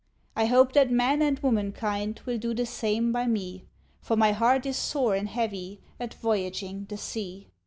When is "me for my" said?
3.27-4.31